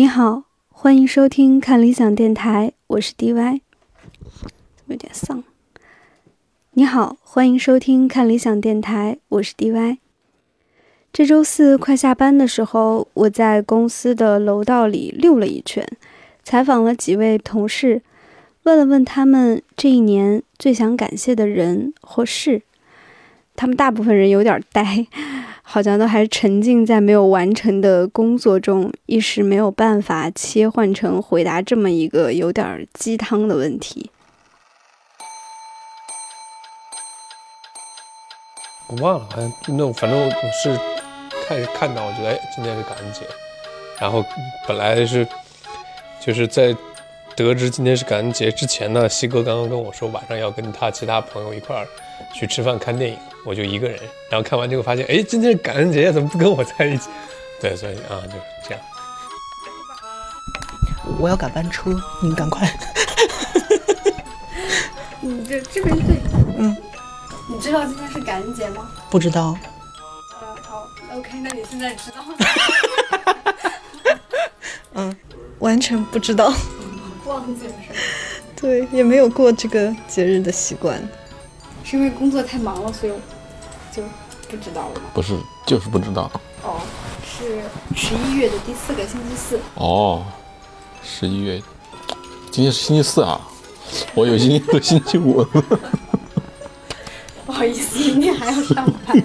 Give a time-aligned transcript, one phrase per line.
[0.00, 3.60] 你好，欢迎收听看理想电台，我是 DY，
[4.74, 5.44] 怎么有点丧。
[6.70, 9.98] 你好，欢迎收听看理想电台，我是 DY。
[11.12, 15.86] 这周四快下班的时候，我在公司的楼道里溜了一圈，
[16.42, 18.00] 采访了几位同事，
[18.62, 22.62] 问了问他们这一年最想感谢的人或事。
[23.60, 25.06] 他们大部分人有点呆。
[25.62, 34.10] 好像都还沉浸在没有完成的工作中，一时没有办法切换成回答这么一个有点鸡汤的问题。
[38.88, 40.76] 我忘了，好像那反正我是
[41.46, 43.20] 看看到，我觉得哎，今天是感恩节，
[44.00, 44.24] 然后
[44.66, 45.24] 本来是
[46.18, 46.74] 就是在
[47.36, 51.86] 得知今天是感恩节之前呢，西哥刚刚跟我说晚上要跟他其他朋友一块儿
[52.34, 53.16] 去吃饭看电影。
[53.44, 53.98] 我就一个人，
[54.30, 57.08] 然后看完之后发现，哎，今天是感恩节，怎么不跟我在一起？
[57.60, 58.38] 对，所以啊，就是
[58.68, 58.84] 这样。
[61.18, 61.90] 我要赶班车，
[62.22, 62.70] 您赶快。
[65.20, 66.16] 你这这边对，
[66.58, 66.76] 嗯，
[67.48, 68.88] 你知道今天是感恩节吗？
[69.10, 69.56] 不知道。
[70.40, 72.28] 呃，好，OK，那你现在知道了。
[74.94, 75.14] 嗯，
[75.58, 76.52] 完全不知道。
[77.26, 77.98] 忘记了是吗？
[78.56, 81.06] 对，也没有过这个节日的习惯。
[81.90, 83.12] 是因为工作太忙了，所以
[83.90, 84.00] 就
[84.48, 85.10] 不知道了吗？
[85.12, 86.30] 不是，就是不知道。
[86.62, 86.80] 哦，
[87.26, 87.62] 是
[87.96, 89.58] 十一月的第四个星期四。
[89.74, 90.24] 哦，
[91.02, 91.60] 十一月，
[92.48, 93.40] 今天是星期四啊，
[94.14, 95.44] 我有今天是星期五。
[97.44, 99.20] 不好意思，明天还要上班。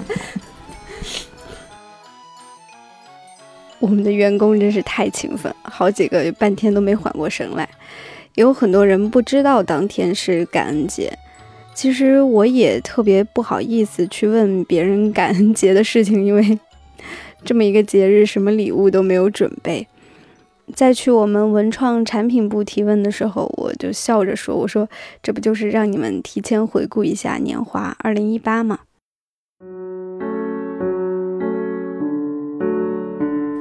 [3.77, 7.69] 我们的员工真是太勤奋，好几个半天都没缓过神来。
[8.33, 11.15] 有很多人不知道当天是感恩节。
[11.75, 16.57] 其实我也特别不好意思去问别人感恩节的事情，因为
[17.43, 19.85] 这么一个节日，什么礼物都没有准备。
[20.73, 24.89] 在去我们文创产品部提问的时候，我就笑着说：“我说
[25.21, 28.79] 这不就是让你们提前回顾一下年华二零一八吗？”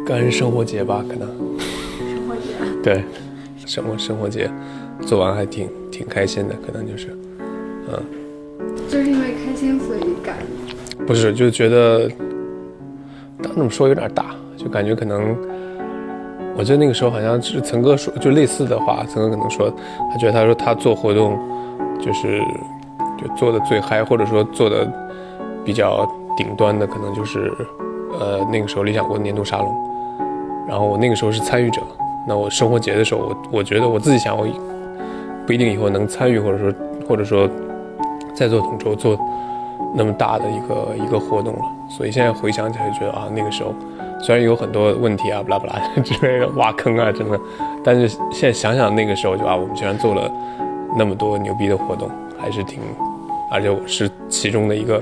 [0.06, 1.28] 感恩生活节吧，可能。
[1.98, 2.42] 生活节。
[2.82, 3.04] 对，
[3.66, 4.48] 生活生活节，
[5.03, 7.08] 做完还挺挺开心的，可能就是。
[7.89, 8.03] 嗯，
[8.89, 10.37] 就是因为开心所以感
[11.06, 12.09] 不是，就觉得，
[13.43, 15.37] 当这么说有点大，就感觉可能，
[16.56, 19.71] 我记得那个时候好像是曾哥说，就类似的话，曾哥可能说，
[20.11, 21.39] 他觉得他说他做活动，
[22.00, 22.41] 就是
[23.21, 24.91] 就做的最嗨，或者说做的
[25.62, 26.09] 比较
[26.39, 27.53] 顶端的，可能就是，
[28.19, 29.75] 呃，那个时候理想国的年度沙龙，
[30.66, 31.83] 然后我那个时候是参与者，
[32.27, 34.47] 那我生活节的时候，我我觉得我自己想，我
[35.47, 36.72] 不一定以后能参与，或者说
[37.06, 37.47] 或者说。
[38.34, 39.19] 在做统筹做
[39.95, 43.72] 那么大的一个一个活动了，所以现在回想起来觉得啊，那个时候
[44.21, 47.39] 虽然有很多问题啊，不拉不拉 之类的挖坑啊，真的，
[47.84, 50.31] 但是现在想想那个时候就啊，我们居然做了
[50.97, 52.81] 那么多牛逼的活动，还是挺，
[53.50, 55.01] 而且我是其中的一个，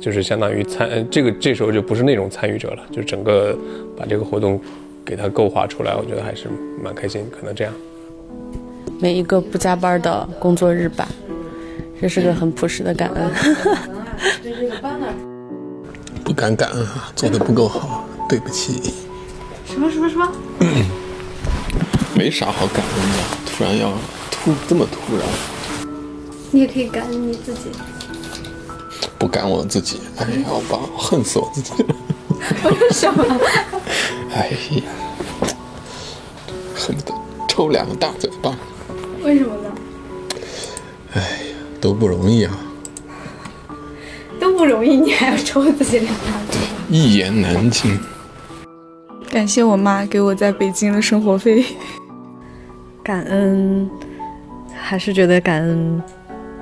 [0.00, 3.56] 就是相当于参这个这时候就不是那种参与者了，就整个
[3.96, 4.60] 把这个活动
[5.04, 6.48] 给它构画出来，我觉得还是
[6.82, 7.72] 蛮开心，可能这样。
[9.00, 11.08] 每一个不加班的工作日吧。
[12.04, 13.32] 这是个很朴实的感恩。
[16.22, 18.92] 不敢感恩啊，做的不够好，对不起。
[19.64, 20.30] 什么什么什么？
[22.14, 23.90] 没啥好感恩的，突然要
[24.30, 25.26] 突这么突然。
[26.50, 27.70] 你也可以感恩你自己。
[29.18, 31.94] 不感我自己，哎呀，好吧，恨死我自己了。
[32.64, 33.24] 为什么？
[34.30, 34.82] 哎呀，
[36.76, 37.14] 恨不得
[37.48, 38.54] 抽两个大嘴巴。
[39.22, 39.54] 为什么。
[41.84, 42.58] 都不容易啊，
[44.40, 46.58] 都不容易，你还要抽自己两巴对，
[46.88, 48.00] 一言难尽。
[49.30, 51.62] 感谢我妈给我在北京的生活费。
[53.02, 53.86] 感恩，
[54.74, 56.02] 还是觉得感恩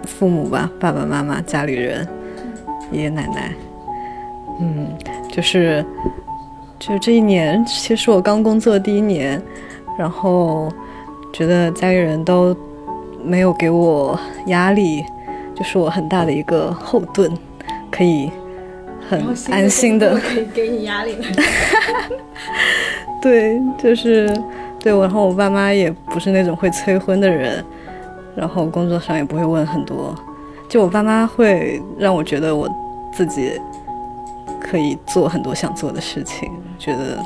[0.09, 2.04] 父母吧，爸爸妈妈、家里人、
[2.91, 3.54] 爷爷奶奶。
[4.59, 4.89] 嗯，
[5.30, 5.86] 就是，
[6.80, 9.41] 就这一年，其实我刚工作第一年，
[9.97, 10.68] 然后
[11.33, 12.57] 觉得家里人都。
[13.24, 15.04] 没有给我压力，
[15.54, 17.30] 就是我很大的一个后盾，
[17.91, 18.30] 可以
[19.09, 20.19] 很安心 的。
[20.19, 21.24] 可以给你压力了。
[23.21, 24.28] 对，就是
[24.80, 27.65] 对我，然后我爸妈也不是那种会催婚的人，
[28.34, 30.15] 然后工作上也不会问很多，
[30.68, 32.68] 就我爸妈会让我觉得我
[33.13, 33.53] 自己
[34.60, 37.22] 可以做很多想做的事情，觉得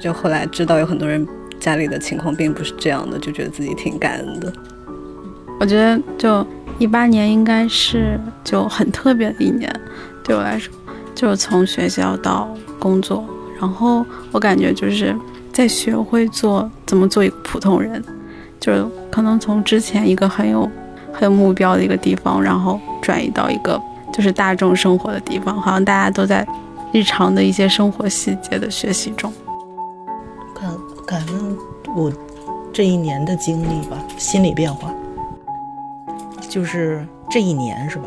[0.00, 1.24] 就后来知道有很多人
[1.60, 4.52] 家里的情况并不是这样的，就觉得自己挺感恩的。
[5.62, 6.44] 我觉得就
[6.80, 9.72] 一八年应该是就很特别的一年，
[10.24, 10.74] 对我来说，
[11.14, 12.48] 就是从学校到
[12.80, 13.24] 工作，
[13.60, 15.16] 然后我感觉就是
[15.52, 18.02] 在学会做怎么做一个普通人，
[18.58, 20.68] 就是可能从之前一个很有
[21.12, 23.80] 很有目标的一个地方，然后转移到一个
[24.12, 26.44] 就是大众生活的地方，好像大家都在
[26.90, 29.32] 日常的一些生活细节的学习中。
[30.60, 30.72] 感
[31.06, 31.56] 感恩
[31.94, 32.12] 我
[32.72, 34.92] 这一年的经历吧，心理变化，
[36.52, 38.04] 就是这一年是吧？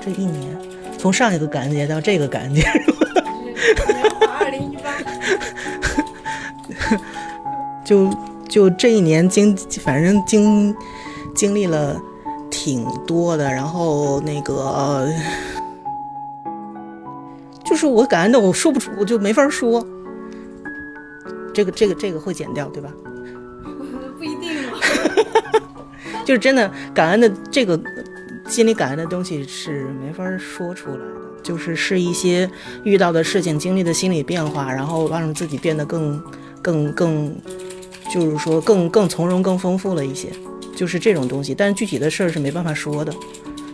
[0.00, 0.58] 这一年，
[0.98, 2.62] 从上一个感恩节到这个感恩节，
[4.28, 4.92] 二零一八，
[7.84, 8.10] 就
[8.48, 10.74] 就这一年经，反正经
[11.32, 11.96] 经历了
[12.50, 15.08] 挺多的，然后那个
[17.64, 19.86] 就是我感恩的，我说不出，我就没法说。
[21.54, 22.90] 这个这个这个会剪掉对吧？
[26.30, 27.76] 就是真的感恩的这个
[28.48, 31.02] 心里感恩的东西是没法说出来的，
[31.42, 32.48] 就是是一些
[32.84, 36.22] 遇到的事情、经历的心理变化，然后让自己变得更
[36.62, 37.36] 更更，
[38.14, 40.28] 就是说更更从容、更丰富了一些，
[40.76, 41.52] 就是这种东西。
[41.52, 43.10] 但是具体的事儿是没办法说的。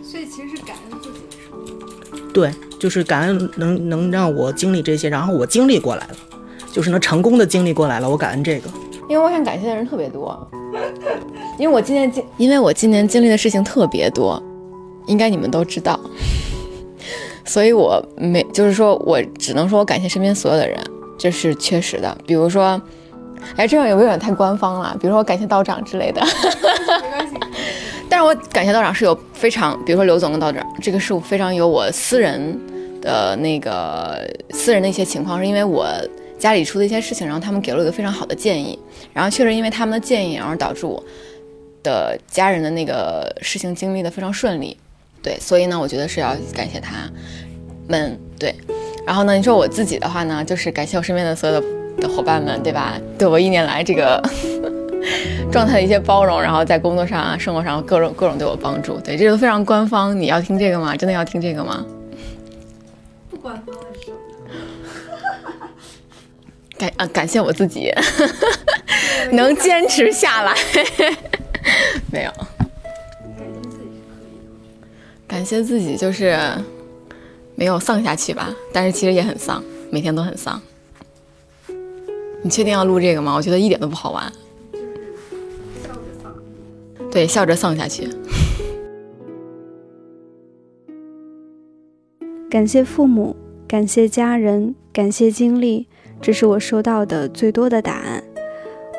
[0.01, 2.19] 所以其实是感恩自己说。
[2.33, 6.15] 对，就是感恩能能让我经历这些，然后我经历过来了。
[6.71, 8.67] 就是能成功的经历过来了，我感恩这个。
[9.07, 10.49] 因为我想感谢的人特别多，
[11.57, 14.41] 因为我今年经，因为我今年经历的事情特别多，
[15.07, 15.99] 应该你们都知道，
[17.45, 20.79] 所以我没，就是说我只能说我感谢身边所有的人，
[21.17, 22.15] 这是确实的。
[22.27, 22.79] 比如说，
[23.55, 24.95] 哎，这样有没有点太官方了？
[24.99, 26.21] 比如说我感谢道长之类的，
[27.01, 27.35] 没关系。
[28.09, 32.59] 但是我感谢道长是有非常，比如说刘总跟道长，这个是我非常有我私人
[33.01, 34.19] 的那个
[34.51, 35.87] 私人的一些情况，是因为我。
[36.39, 38.77] 家里出的一些事情，然后他们给了我一个非常好的建议，
[39.11, 41.03] 然后确实因为他们的建议，然后导致我
[41.87, 44.77] 的家人的那个事情经历的非常顺利，
[45.23, 47.09] 对，所以呢，我觉得是要感谢他
[47.87, 48.53] 们，对，
[49.05, 51.67] 然后呢，你说我自己的话呢，就是感谢我身边的所有的
[52.01, 52.99] 的伙伴们，对吧？
[53.17, 54.21] 对我一年来这个
[55.49, 60.19] 状态的一些包容，然后在工作上啊、生活上各种各种对我帮助，对，这都非常官方。
[60.19, 60.93] 你要听这个吗？
[60.93, 61.85] 真的要听这个吗？
[63.29, 63.73] 不官方。
[66.77, 67.91] 感啊，感谢我自己
[69.33, 70.53] 能坚持下来，
[72.11, 72.31] 没有。
[75.27, 76.37] 感谢自己就是
[77.55, 80.61] 没有丧下去吧，但是其实也很丧，每天都很丧。
[82.41, 83.35] 你确定要录这个吗？
[83.35, 84.31] 我觉得一点都不好玩。
[85.83, 86.35] 笑着丧。
[87.11, 88.07] 对，笑着丧下去。
[92.49, 93.35] 感谢父母，
[93.67, 95.87] 感谢家人，感谢经历。
[96.21, 98.16] 这是我收到的最多的答案。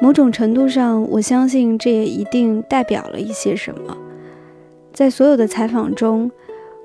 [0.00, 3.96] 某种程度上，我相信这也一定代表了一些什么。
[4.92, 6.30] 在所有的采访中，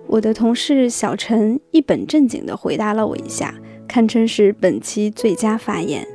[0.07, 3.53] 我的同事小陈一本正经地回答了我一下，
[3.87, 6.07] 堪称是本期最佳发言。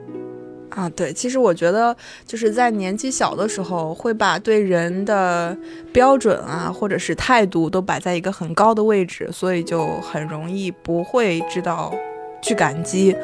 [0.70, 1.96] 啊，对，其实我觉得
[2.26, 5.56] 就是在年纪小的时候，会把对人的
[5.92, 11.94] 标准啊，或者是态度都摆在一个很高的位置，所以就很容易不会知道
[12.42, 13.14] 去感激。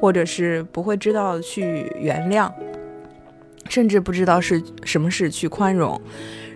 [0.00, 2.50] 或者是不会知道去原谅，
[3.68, 6.00] 甚至不知道是什么是去宽容，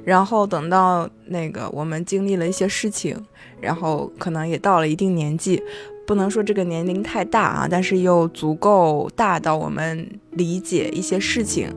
[0.05, 3.17] 然后等到那个我们经历了一些事情，
[3.61, 5.63] 然后可能也到了一定年纪，
[6.07, 11.69] 不能说这个年龄太大啊，但是又足够大到我们理解一些事情，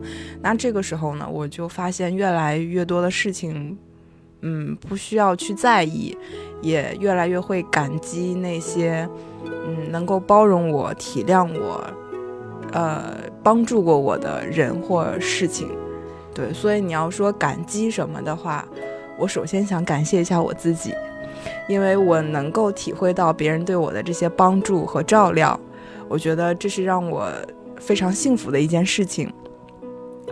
[0.42, 3.78] 那这个时候呢，我就发现越来越多的事情，
[4.42, 6.18] 嗯，不需要去在意，
[6.62, 9.08] 也越来越会感激那些。
[9.44, 11.84] 嗯，能够包容我、体谅我，
[12.72, 15.70] 呃，帮助过我的人或事情，
[16.34, 18.66] 对，所以你要说感激什么的话，
[19.18, 20.94] 我首先想感谢一下我自己，
[21.68, 25.60] 因为我能够体会到别人对我的这些帮助和照料，
[26.08, 27.30] 我觉得这是让我
[27.78, 29.32] 非常幸福的一件事情。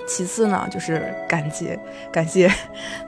[0.10, 1.80] 其次呢，就是感谢
[2.12, 2.52] 感谢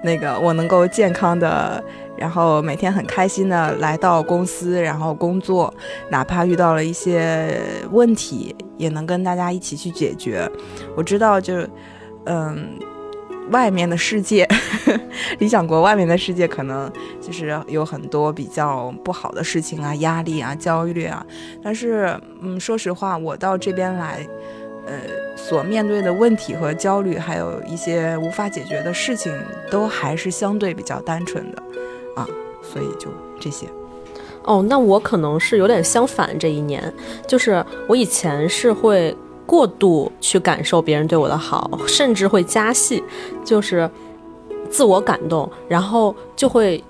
[0.03, 1.83] 那个我能够健康的。
[2.17, 5.73] 然后每天很开心的来到公司，然后工作，
[6.09, 10.47] 哪怕遇到了一些问题，也能跟大家一起去解决。
[10.95, 11.67] 我知道，就，
[12.25, 12.77] 嗯，
[13.49, 14.47] 外面的世界，
[15.39, 21.25] 理想国外面的世界，可能就是有很多比较不好的事情啊，压力啊，焦虑啊。
[21.63, 24.19] 但是，嗯，说实话，我到这边来，
[24.91, 29.33] 呃，所面对的问题和焦虑，还有一些无法解决的事情，
[29.69, 31.63] 都还是相对比较单纯的。
[32.17, 32.27] 啊，
[32.61, 33.07] 所以就
[33.39, 33.65] 这些。
[34.43, 36.37] 哦，那我可能是有点相反。
[36.37, 36.93] 这一年，
[37.25, 43.01] 就是我以前是会过度去感受别人对我的好，甚至会加戏，
[43.45, 43.89] 就是
[44.69, 46.83] 自我感动，然后就会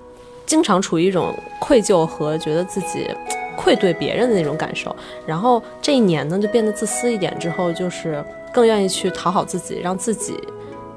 [0.47, 3.07] 经常处于一种愧疚和觉得自己
[3.61, 4.95] 愧对别人的那种感受。
[5.25, 10.37] 然后这一年呢，就变得自私一点，之后就是更愿意去讨好自己，让自己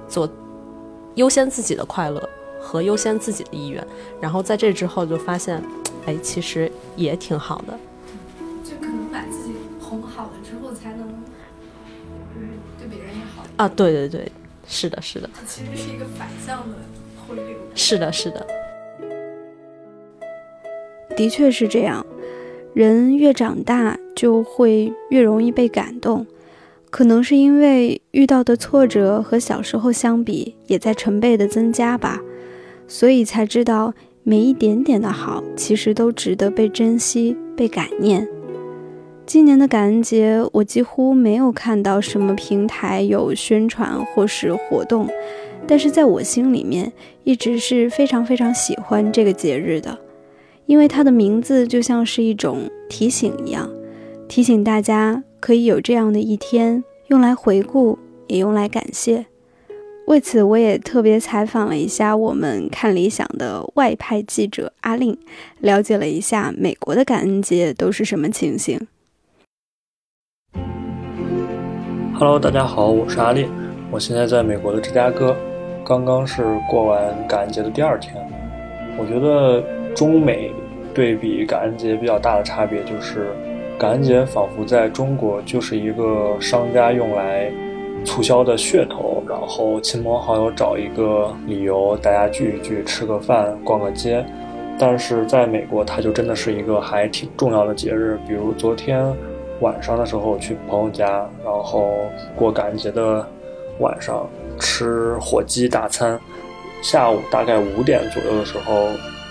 [0.08, 0.28] 做
[1.16, 2.28] 优先自己的快乐
[2.60, 3.86] 和优先自己的意愿，
[4.20, 5.62] 然后在这之后就发现，
[6.06, 7.78] 哎，其实也挺好的。
[8.64, 11.06] 就可能把自己哄好了之后，才能
[12.34, 13.44] 就是对别人也好。
[13.56, 14.32] 啊，对对对，
[14.66, 16.76] 是的，是的，其实是一个反向的
[17.28, 17.56] 回流。
[17.74, 18.46] 是的，是的，
[21.16, 22.04] 的确是这样。
[22.74, 26.26] 人越长大，就会越容易被感动，
[26.90, 32.20] 可能是因为遇到的挫折和小时候相比，也在成倍的增加吧，
[32.88, 38.26] 所以才知道每一点点的好，其实都值得被珍惜、被感念。
[39.24, 45.08] 今年的感恩节，我几乎没有看到什么平台有宣传或是活动，
[45.66, 49.96] 但是在我心里面，一直是非常非常喜欢这个节日的。
[50.66, 53.70] 因为它的名字就像是一种提醒一样，
[54.26, 59.26] 提醒大家可以有这样的一天，用来回顾，也用来感谢。
[60.06, 65.18] 为此，我也特别采访了一下我们看理想的外派记者阿令，
[65.60, 68.86] 了解了一下美国的感恩节都是什么情形。
[72.14, 73.50] Hello，大家好，我是阿令，
[73.90, 75.36] 我现在在美国的芝加哥，
[75.84, 78.14] 刚刚是过完感恩节的第二天。
[78.96, 80.52] 我觉得中美
[80.92, 83.28] 对比感恩节比较大的差别就是，
[83.78, 87.50] 感恩节仿佛在中国就是一个商家用来
[88.04, 94.24] 促销的噱头，然后亲朋好友找一个理由，大家聚一聚，吃个饭，逛个街。
[94.78, 98.18] 但是在美国，它就真的是一个还挺重要的节日。
[98.26, 99.06] 比如昨天
[99.60, 101.06] 晚上的时候，去朋友家，
[101.44, 101.94] 然后
[102.34, 103.24] 过感恩节的
[103.78, 106.18] 晚上吃火鸡大餐。
[106.82, 108.88] 下午大概五点左右的时候，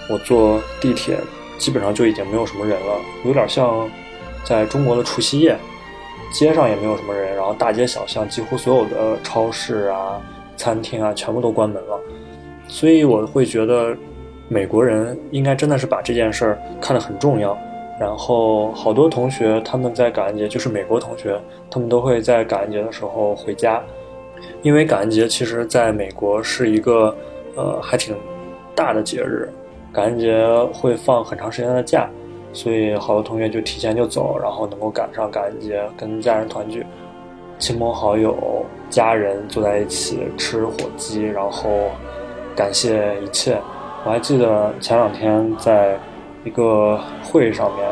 [0.10, 1.18] 我坐地铁，
[1.58, 3.90] 基本上就已经没有什么人了，有点像
[4.44, 5.58] 在中国的除夕夜，
[6.32, 10.22] 街上也没有什么人，然后大街小巷几乎所有的超市啊、
[10.58, 12.00] 餐厅啊全部都关门了，
[12.68, 13.96] 所以我会觉得
[14.48, 17.58] 美国人应该真的是把这件事儿看得很重要。
[18.00, 23.82] 然后好多同学他们在感恩节，就是美国同学，他们都会在感恩节的时候回家，
[24.62, 27.16] 因为感恩节其实在美国是一个。
[27.56, 28.16] 呃，还挺
[28.74, 29.48] 大的节日，
[29.94, 32.10] 感恩节会放很长时间的假，
[32.52, 36.84] 所以好多同学就提前就走，然后能够赶上感恩节跟家人团聚，
[37.60, 41.70] 亲朋好友、家人坐在一起吃火鸡，然后
[42.56, 43.56] 感谢一切。
[44.04, 45.96] 我还记得前两天在
[46.44, 47.88] 一个会上面，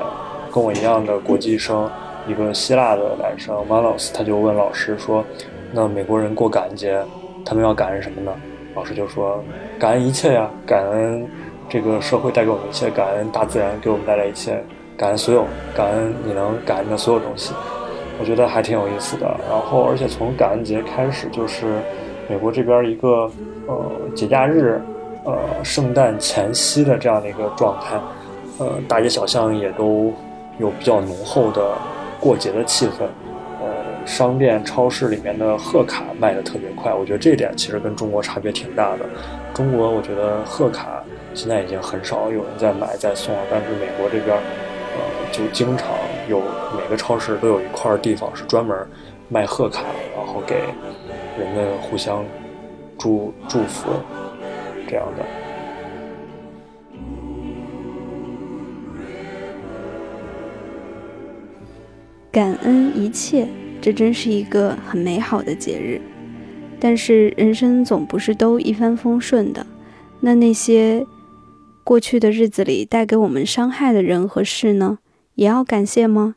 [0.52, 1.88] 跟我一样的国际生，
[2.28, 5.24] 一个希腊的男生 Manos，他就问老师说
[5.72, 7.00] ：“那美国人过感恩节，
[7.46, 8.34] 他们要感恩什么呢？”
[8.76, 9.42] 老师就说
[9.80, 11.26] ：“感恩一切呀，感恩
[11.72, 14.62] 这个社会带给我们一切，感恩大自然给我们带来一切，
[14.98, 17.54] 感恩所有，感恩你能感恩的所有东西。”
[18.20, 19.26] 我觉得还挺有意思的。
[19.50, 21.80] 然后，而且从感恩节开始，就是
[22.28, 23.32] 美国这边一个
[23.68, 23.82] 呃
[24.14, 24.82] 节假日，
[25.24, 27.98] 呃圣诞前夕的这样的一个状态，
[28.58, 30.14] 呃大街小巷也都
[30.60, 31.72] 有比较浓厚的
[32.20, 33.06] 过节的气氛。
[34.06, 39.06] 商店、超市里面的贺卡卖的特别快，我觉得这点其实跟中国差别挺大的。
[39.54, 41.04] 中国我觉得贺卡
[41.34, 45.90] 现在已经很少有人在买在送了，但是美国这边，呃，就经常
[46.30, 46.42] 有
[46.76, 48.78] 每个超市都有一块地方是专门
[49.30, 49.84] 卖贺卡，
[50.16, 50.56] 然后给
[51.38, 52.26] 人们互相
[52.98, 53.92] 祝祝福
[54.88, 55.26] 这样的。
[62.32, 63.46] 感恩一切。
[63.82, 66.00] 这真是一个很美好的节日，
[66.80, 69.66] 但是人生总不是都一帆风顺的。
[70.20, 71.04] 那那些
[71.84, 75.00] 过去的日子里带给我们伤害的人和事呢，
[75.34, 76.36] 也要感谢吗？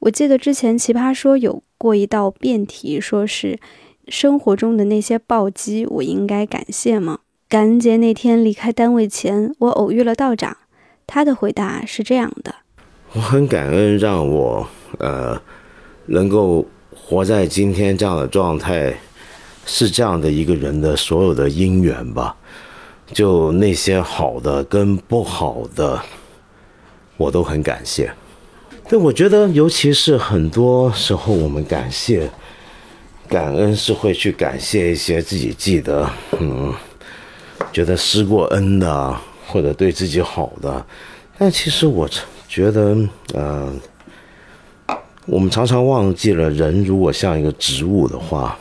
[0.00, 3.58] 我记得之前奇葩说有过一道辩题，说是
[4.06, 7.20] 生活中的那些暴击，我应该感谢吗？
[7.48, 10.58] 感恩节那天离开单位前，我偶遇了道长，
[11.06, 12.56] 他的回答是这样的：
[13.14, 15.40] 我很感恩，让我呃。
[16.08, 18.92] 能够活在今天这样的状态，
[19.66, 22.34] 是这样的一个人的所有的因缘吧。
[23.12, 26.00] 就那些好的跟不好的，
[27.16, 28.12] 我都很感谢。
[28.88, 32.30] 但我觉得，尤其是很多时候，我们感谢、
[33.28, 36.10] 感恩是会去感谢一些自己记得，
[36.40, 36.72] 嗯，
[37.72, 40.84] 觉得施过恩的，或者对自己好的。
[41.38, 42.08] 但其实我
[42.48, 42.96] 觉得，
[43.34, 43.70] 呃。
[45.30, 48.58] 我们常常忘记了，人如果像一个植物的话，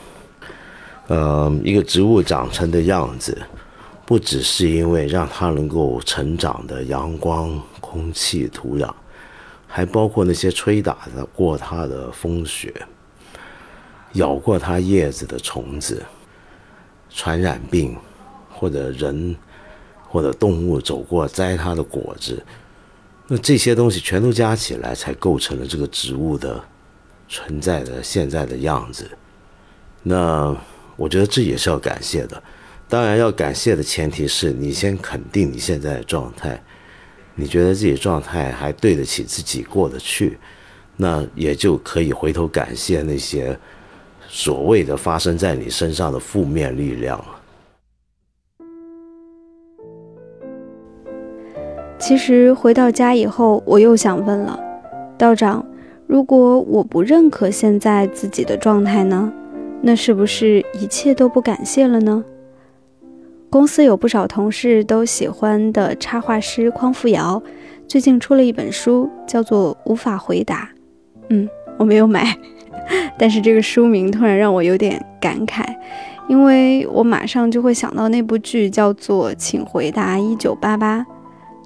[1.08, 3.42] 呃，一个植物长成的样子，
[4.06, 8.92] 不只是因为让它能够成长的阳光、空气、土壤，
[9.66, 12.74] 还包括那些吹打的过它的风雪。
[14.16, 16.06] 咬过它叶子的虫子、
[17.10, 17.96] 传染病，
[18.52, 19.34] 或者人
[20.06, 22.44] 或者动物走过摘它的果子，
[23.28, 26.64] 那这些东西全都加起来，才构成了这个植物的
[27.28, 29.10] 存在的现在的样子。
[30.04, 30.56] 那
[30.96, 32.42] 我觉得这也是要感谢的。
[32.88, 36.64] 当然，要感谢的前提是你先肯定你现在的状态，
[37.36, 40.38] 你觉得自己状态还对得起自己过得去，
[40.96, 43.60] 那也就可以回头感谢那些
[44.30, 47.22] 所谓的发生在你身上的负面力量。
[52.08, 54.58] 其实回到家以后，我又想问了，
[55.18, 55.66] 道长，
[56.08, 59.30] 如果我不认可现在自己的状态呢？
[59.82, 62.24] 那是不是一切都不感谢了呢？
[63.50, 67.44] 公司有不少同事都喜欢的插画师匡扶摇，
[67.90, 70.62] 最近出了一本书，叫做《无法回答》。
[71.28, 71.46] 嗯，
[71.78, 72.34] 我没有买，
[73.20, 75.66] 但是这个书名突然让我有点感慨，
[76.30, 81.00] 因为我马上就会想到那部剧，叫做《请回答一九八八》。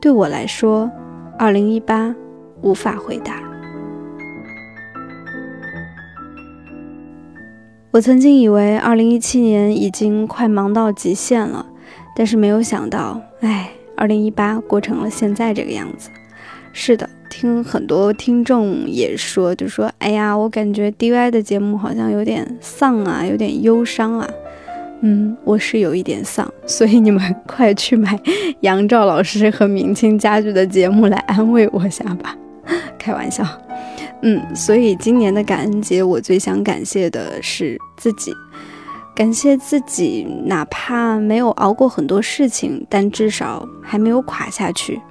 [0.01, 0.89] 对我来说，
[1.37, 2.15] 二零一八
[2.63, 3.39] 无法回答。
[7.91, 11.67] 我曾经以为二零一七年已经快忙到极限了。
[12.13, 16.09] 但是没有想到，哎，二零一八过成了现在这个样子。
[16.73, 24.27] 是的，听很多听众也说，就说，哎呀，我感觉 DY 的节目好像有点丧啊，有点忧伤啊。
[25.01, 28.19] 嗯，我是有一点丧， 所以你们快去买
[28.61, 32.35] 杨照老师和明清家具的节目来安慰我下吧。
[32.97, 33.45] 开玩笑。
[34.21, 38.31] 嗯，所以今年的感恩节，我最想感谢的是自己。
[39.15, 45.01] 感谢自己，哪怕没有熬过很多事情，但至少还没有垮下去。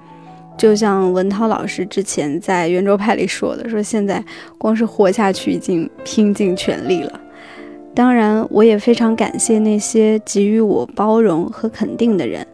[0.56, 4.25] 就像文涛老师之前在圆桌派里说的，说现在
[4.56, 7.20] 光是活下去已经拼尽全力了。
[7.94, 12.46] 当然，我也非常感谢那些给予我包容和肯定的人，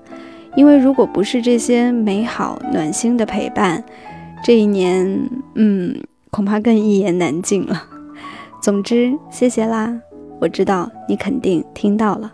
[0.57, 3.85] 因为如果不是这些美好暖心的陪伴，
[4.42, 5.94] 这一年，嗯，
[6.31, 7.85] 恐怕更一言难尽了。
[8.62, 10.01] 总之，谢谢啦。
[10.40, 12.33] 我知道你肯定听到了。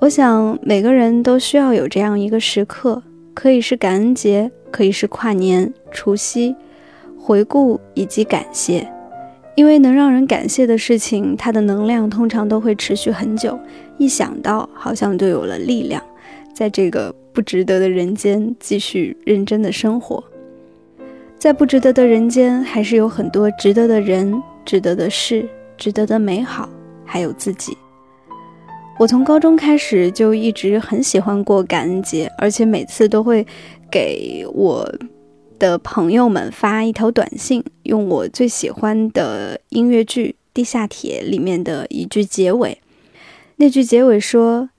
[0.00, 3.02] 我想每个人都需要有这样一个时刻，
[3.34, 6.54] 可以是感恩节，可以是跨年、除夕，
[7.18, 8.90] 回顾以及感谢。
[9.60, 13.60] 因为能让人感谢的事情，它的能量通常都会持续很久。
[13.98, 16.02] 一想到，好像就有了力量，
[16.54, 20.24] 在这个不值得的人间继续认真的生活。
[21.38, 25.46] 在不值得的人间，还是有很多值得的人、值得的事、
[25.76, 26.66] 值得的美好，
[27.04, 27.76] 还有自己。
[28.98, 33.46] 我从高中开始就一直很喜欢过感恩节，而且每次都会
[33.90, 34.90] 给我
[35.60, 42.80] 的朋友们发一条短信，用我最喜欢的音乐剧《地下铁》里面的一句结尾。
[43.56, 44.70] 那句结尾说：“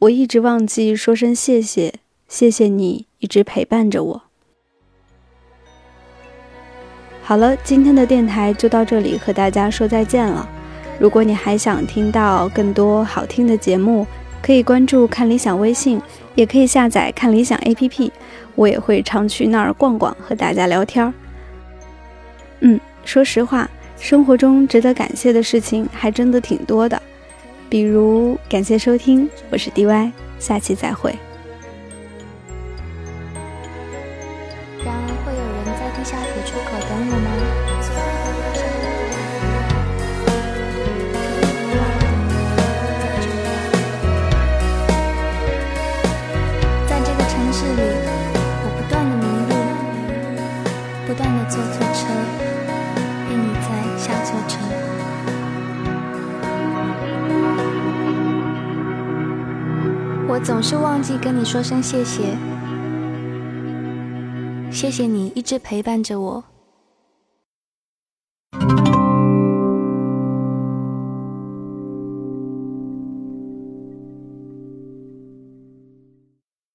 [0.00, 1.92] 我一直忘记说声谢谢，
[2.26, 4.22] 谢谢你一直陪伴着我。”
[7.22, 10.48] 好了，今天的电台就到这里，和大家说再见了。
[10.98, 14.06] 如果你还想听到更多好听的节目，
[14.42, 16.02] 可以关注看理想微信，
[16.34, 18.10] 也可以下载看理想 APP，
[18.56, 21.14] 我也会常去那儿逛逛，和大家聊天儿。
[22.60, 27.00] 嗯，说实话，生活中值得感谢的事情还真的挺多的，
[27.68, 31.14] 比如感谢收听，我是 DY，下期再会。
[60.72, 62.34] 就忘记跟你说声谢谢，
[64.70, 66.42] 谢谢你一直陪伴着我。